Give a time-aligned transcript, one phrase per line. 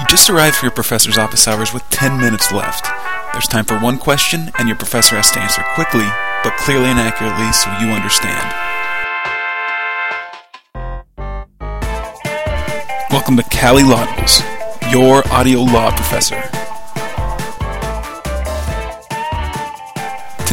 [0.00, 2.86] You just arrived for your professor's office hours with 10 minutes left.
[3.32, 6.06] There's time for one question, and your professor has to answer quickly,
[6.44, 8.52] but clearly and accurately so you understand.
[13.10, 14.40] Welcome to Cali Lawdibles,
[14.92, 16.71] your audio law professor.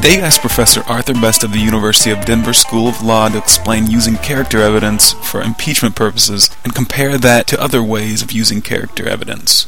[0.02, 3.38] Today I asked Professor Arthur Best of the University of Denver School of Law to
[3.38, 8.62] explain using character evidence for impeachment purposes and compare that to other ways of using
[8.62, 9.68] character evidence.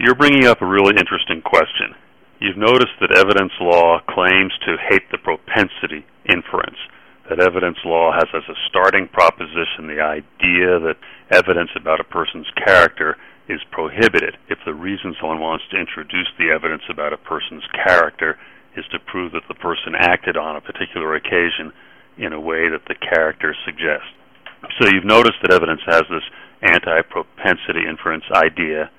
[0.00, 1.94] You're bringing up a really interesting question.
[2.40, 6.78] You've noticed that evidence law claims to hate the propensity inference,
[7.30, 10.96] that evidence law has as a starting proposition the idea that
[11.30, 13.16] evidence about a person's character
[13.48, 18.38] is prohibited if the reason someone wants to introduce the evidence about a person's character
[18.76, 21.72] is to prove that the person acted on a particular occasion
[22.18, 24.12] in a way that the character suggests.
[24.78, 26.24] So you've noticed that evidence has this
[26.62, 28.90] anti propensity inference idea,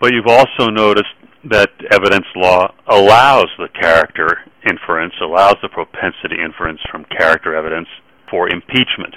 [0.00, 6.80] but you've also noticed that evidence law allows the character inference, allows the propensity inference
[6.90, 7.88] from character evidence
[8.30, 9.14] for impeachment.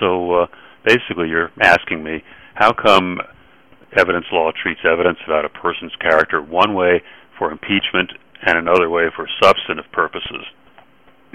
[0.00, 0.46] So uh,
[0.84, 2.22] basically, you're asking me
[2.58, 3.20] how come
[3.96, 7.00] evidence law treats evidence about a person's character one way
[7.38, 8.10] for impeachment
[8.42, 10.42] and another way for substantive purposes?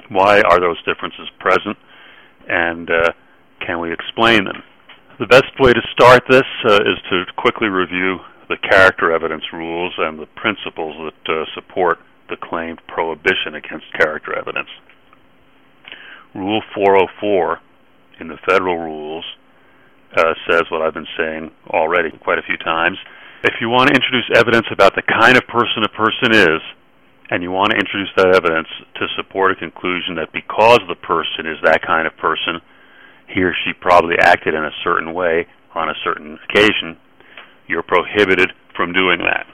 [0.09, 1.77] Why are those differences present,
[2.49, 3.11] and uh,
[3.65, 4.63] can we explain them?
[5.17, 8.17] The best way to start this uh, is to quickly review
[8.49, 14.37] the character evidence rules and the principles that uh, support the claimed prohibition against character
[14.37, 14.69] evidence.
[16.35, 17.59] Rule 404
[18.19, 19.23] in the federal rules
[20.17, 22.97] uh, says what I've been saying already quite a few times.
[23.43, 26.61] If you want to introduce evidence about the kind of person a person is,
[27.29, 31.47] and you want to introduce that evidence to support a conclusion that because the person
[31.47, 32.61] is that kind of person,
[33.27, 36.97] he or she probably acted in a certain way on a certain occasion,
[37.67, 39.47] you're prohibited from doing that.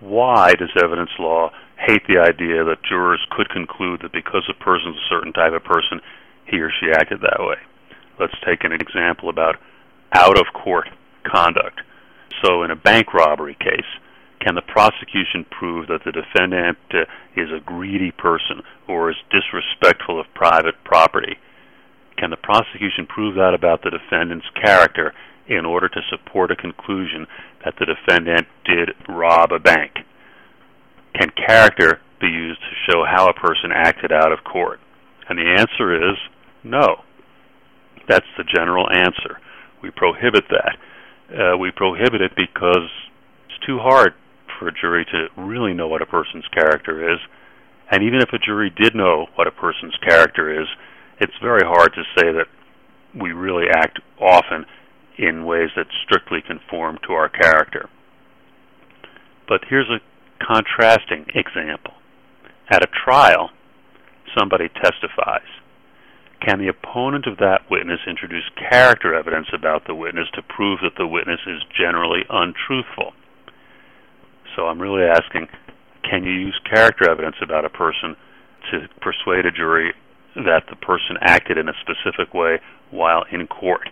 [0.00, 4.96] Why does evidence law hate the idea that jurors could conclude that because a person's
[4.96, 6.00] a certain type of person,
[6.46, 7.56] he or she acted that way?
[8.20, 9.56] Let's take an example about
[10.12, 10.88] out of court
[11.24, 11.80] conduct.
[12.44, 13.88] So, in a bank robbery case,
[14.40, 17.04] can the prosecution prove that the defendant uh,
[17.34, 21.36] is a greedy person or is disrespectful of private property?
[22.18, 25.14] Can the prosecution prove that about the defendant's character
[25.48, 27.26] in order to support a conclusion
[27.64, 29.92] that the defendant did rob a bank?
[31.18, 34.80] Can character be used to show how a person acted out of court?
[35.28, 36.18] And the answer is
[36.62, 37.04] no.
[38.10, 39.38] That's the general answer.
[39.82, 40.76] We prohibit that.
[41.30, 42.90] Uh, we prohibit it because
[43.46, 44.14] it's too hard
[44.58, 47.20] for a jury to really know what a person's character is.
[47.88, 50.66] And even if a jury did know what a person's character is,
[51.20, 52.46] it's very hard to say that
[53.14, 54.66] we really act often
[55.16, 57.88] in ways that strictly conform to our character.
[59.46, 60.00] But here's a
[60.44, 61.94] contrasting example.
[62.70, 63.50] At a trial,
[64.36, 65.59] somebody testifies.
[66.40, 70.96] Can the opponent of that witness introduce character evidence about the witness to prove that
[70.96, 73.12] the witness is generally untruthful?
[74.56, 75.48] So I'm really asking,
[76.08, 78.16] can you use character evidence about a person
[78.70, 79.92] to persuade a jury
[80.34, 82.58] that the person acted in a specific way
[82.90, 83.88] while in court?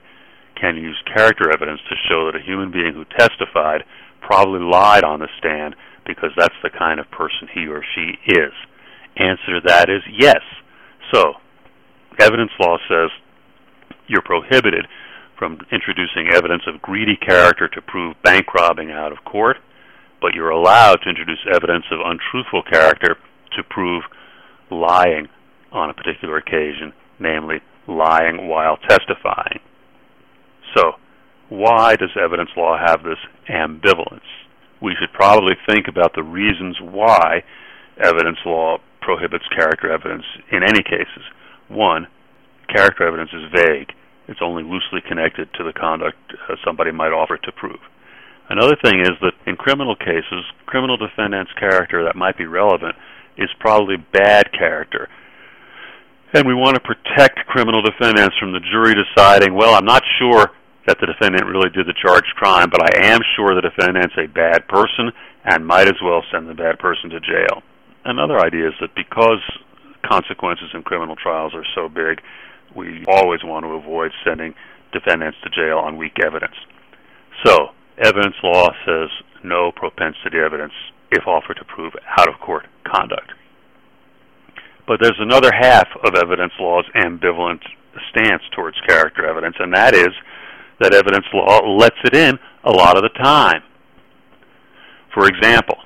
[0.58, 3.84] Can you use character evidence to show that a human being who testified
[4.20, 5.76] probably lied on the stand
[6.06, 8.52] because that's the kind of person he or she is?
[9.16, 10.40] Answer to that is yes.
[11.12, 11.34] So,
[12.18, 13.10] evidence law says
[14.06, 14.86] you're prohibited
[15.38, 19.56] from introducing evidence of greedy character to prove bank robbing out of court,
[20.20, 23.16] but you're allowed to introduce evidence of untruthful character
[23.56, 24.02] to prove
[24.70, 25.28] lying
[25.72, 29.60] on a particular occasion, namely lying while testifying.
[30.76, 30.92] So,
[31.48, 33.18] why does evidence law have this
[33.48, 34.26] ambivalence?
[34.82, 37.42] We should probably think about the reasons why
[38.02, 41.24] evidence law prohibits character evidence in any cases.
[41.68, 42.06] One,
[42.68, 43.92] character evidence is vague.
[44.28, 47.80] It's only loosely connected to the conduct uh, somebody might offer to prove.
[48.48, 52.96] Another thing is that in criminal cases, criminal defendant's character that might be relevant
[53.36, 55.08] is probably bad character.
[56.34, 60.50] And we want to protect criminal defendants from the jury deciding, well, I'm not sure
[60.86, 64.26] that the defendant really did the charged crime, but I am sure the defendant's a
[64.26, 65.12] bad person
[65.44, 67.62] and might as well send the bad person to jail.
[68.04, 69.40] Another idea is that because
[70.06, 72.20] consequences in criminal trials are so big,
[72.74, 74.54] we always want to avoid sending
[74.92, 76.54] defendants to jail on weak evidence.
[77.44, 77.68] So,
[77.98, 79.08] evidence law says
[79.42, 80.72] no propensity evidence
[81.10, 83.32] if offered to prove out of court conduct.
[84.86, 87.60] But there's another half of evidence law's ambivalent
[88.10, 90.08] stance towards character evidence, and that is
[90.80, 93.62] that evidence law lets it in a lot of the time.
[95.12, 95.76] For example,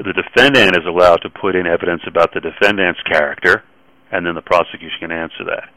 [0.00, 3.62] the defendant is allowed to put in evidence about the defendant's character,
[4.10, 5.68] and then the prosecution can answer that.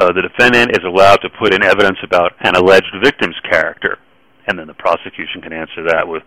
[0.00, 3.98] Uh, the defendant is allowed to put in evidence about an alleged victim's character,
[4.48, 6.22] and then the prosecution can answer that with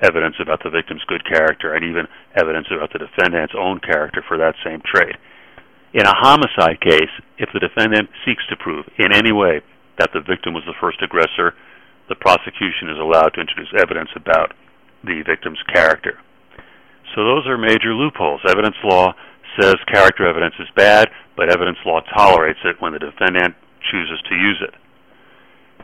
[0.00, 4.38] evidence about the victim's good character and even evidence about the defendant's own character for
[4.38, 5.14] that same trait.
[5.92, 9.60] In a homicide case, if the defendant seeks to prove in any way
[9.98, 11.54] that the victim was the first aggressor,
[12.08, 14.56] the prosecution is allowed to introduce evidence about
[15.04, 16.23] the victim's character.
[17.14, 18.40] So those are major loopholes.
[18.48, 19.12] Evidence law
[19.60, 23.54] says character evidence is bad, but evidence law tolerates it when the defendant
[23.90, 24.74] chooses to use it.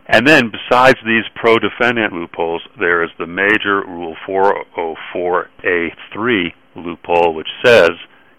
[0.06, 7.48] And then, besides these pro defendant loopholes, there is the major Rule 404A3 loophole, which
[7.64, 7.90] says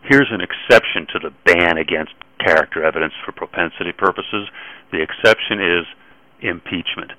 [0.10, 2.14] here's an exception to the ban against
[2.46, 4.50] character evidence for propensity purposes.
[4.92, 5.86] The exception is
[6.42, 7.14] impeachment.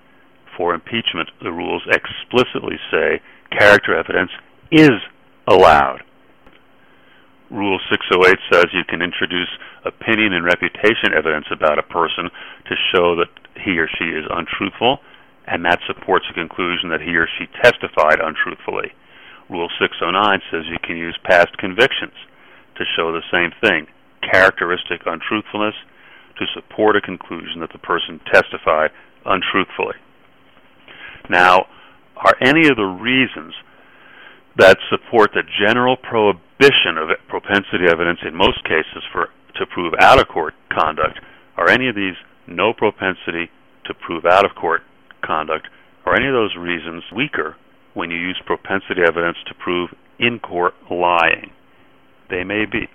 [0.57, 3.23] For impeachment, the rules explicitly say
[3.57, 4.33] character evidence
[4.71, 5.01] is
[5.47, 6.03] allowed.
[7.51, 9.51] Rule 608 says you can introduce
[9.85, 12.31] opinion and reputation evidence about a person
[12.69, 13.29] to show that
[13.61, 14.99] he or she is untruthful,
[15.47, 18.97] and that supports a conclusion that he or she testified untruthfully.
[19.51, 22.17] Rule 609 says you can use past convictions
[22.77, 23.87] to show the same thing,
[24.25, 25.77] characteristic untruthfulness,
[26.39, 28.91] to support a conclusion that the person testified
[29.27, 29.97] untruthfully.
[31.29, 31.67] Now,
[32.17, 33.53] are any of the reasons
[34.57, 40.19] that support the general prohibition of propensity evidence in most cases for to prove out
[40.19, 41.21] of court conduct.
[41.57, 42.15] Are any of these
[42.47, 43.51] no propensity
[43.85, 44.83] to prove out of court
[45.25, 45.69] conduct?
[46.07, 47.57] Are any of those reasons weaker
[47.95, 51.51] when you use propensity evidence to prove in court lying?
[52.31, 52.89] They may be.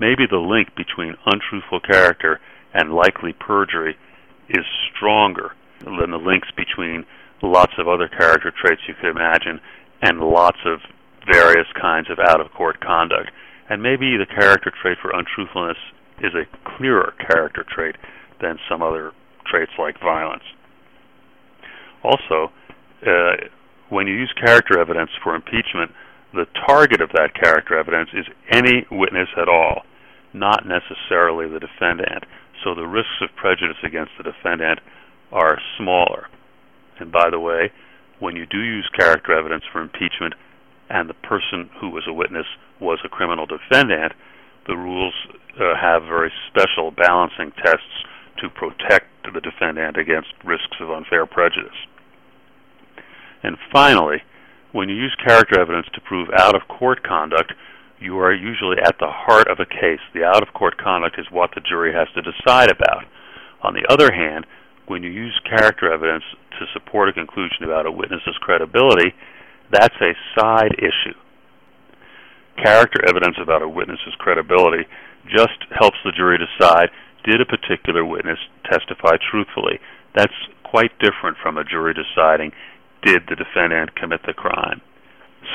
[0.00, 2.40] Maybe the link between untruthful character
[2.72, 3.96] and likely perjury
[4.48, 4.64] is
[4.94, 7.04] stronger than the links between
[7.42, 9.60] lots of other character traits you could imagine
[10.02, 10.80] and lots of
[11.30, 13.30] various kinds of out of court conduct.
[13.68, 15.76] And maybe the character trait for untruthfulness
[16.20, 17.96] is a clearer character trait
[18.40, 19.12] than some other
[19.46, 20.44] traits like violence.
[22.02, 22.52] Also,
[23.06, 23.36] uh,
[23.88, 25.90] when you use character evidence for impeachment,
[26.32, 29.82] the target of that character evidence is any witness at all,
[30.32, 32.24] not necessarily the defendant.
[32.64, 34.80] So the risks of prejudice against the defendant
[35.32, 36.28] are smaller.
[36.98, 37.70] And by the way,
[38.20, 40.34] when you do use character evidence for impeachment
[40.90, 42.46] and the person who was a witness
[42.80, 44.12] was a criminal defendant,
[44.66, 45.14] the rules
[45.60, 48.04] uh, have very special balancing tests
[48.38, 51.76] to protect the defendant against risks of unfair prejudice.
[53.42, 54.22] And finally,
[54.72, 57.52] when you use character evidence to prove out of court conduct,
[58.00, 60.00] you are usually at the heart of a case.
[60.14, 63.04] The out of court conduct is what the jury has to decide about.
[63.62, 64.46] On the other hand,
[64.88, 66.24] when you use character evidence
[66.58, 69.14] to support a conclusion about a witness's credibility,
[69.70, 71.16] that's a side issue.
[72.62, 74.84] Character evidence about a witness's credibility
[75.26, 76.88] just helps the jury decide
[77.24, 79.78] did a particular witness testify truthfully.
[80.14, 80.32] That's
[80.64, 82.52] quite different from a jury deciding
[83.04, 84.80] did the defendant commit the crime.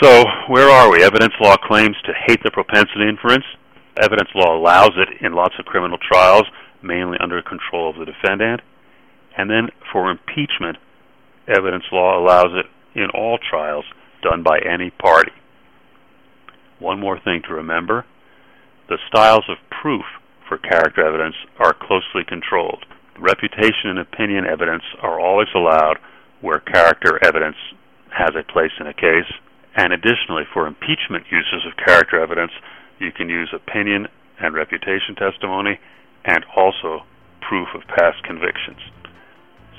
[0.01, 1.03] So, where are we?
[1.03, 3.45] Evidence law claims to hate the propensity inference.
[4.01, 6.45] Evidence law allows it in lots of criminal trials,
[6.81, 8.61] mainly under control of the defendant.
[9.37, 10.77] And then for impeachment,
[11.47, 12.65] evidence law allows it
[12.97, 13.85] in all trials
[14.21, 15.31] done by any party.
[16.79, 18.05] One more thing to remember
[18.89, 20.03] the styles of proof
[20.47, 22.85] for character evidence are closely controlled.
[23.17, 25.97] Reputation and opinion evidence are always allowed
[26.41, 27.55] where character evidence
[28.11, 29.31] has a place in a case.
[29.75, 32.51] And additionally, for impeachment uses of character evidence,
[32.99, 34.07] you can use opinion
[34.39, 35.79] and reputation testimony
[36.25, 37.03] and also
[37.41, 38.79] proof of past convictions.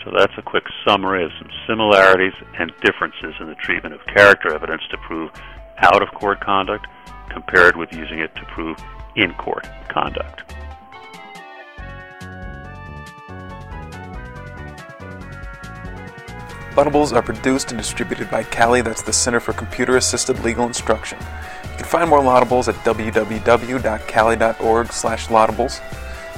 [0.05, 4.55] So that's a quick summary of some similarities and differences in the treatment of character
[4.55, 5.31] evidence to prove
[5.79, 6.87] out of court conduct
[7.31, 8.79] compared with using it to prove
[9.17, 10.43] in court conduct.
[16.75, 21.19] Lawdibles are produced and distributed by CALI, that's the Center for Computer Assisted Legal Instruction.
[21.63, 23.33] You can find more Lawdibles at www.cali.org
[24.93, 25.81] slash lawdibles.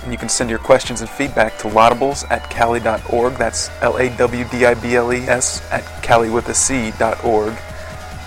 [0.06, 3.34] And you can send your questions and feedback to lawdibles at cali.org.
[3.34, 6.92] That's L A W D I B L E S at cali with a C
[6.96, 7.52] dot org.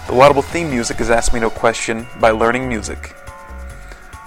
[0.07, 3.15] The Lawdible theme music is Ask Me No Question by Learning Music.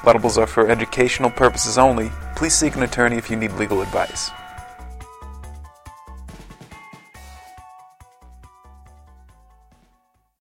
[0.01, 2.11] Lawdibles are for educational purposes only.
[2.37, 4.31] Please seek an attorney if you need legal advice.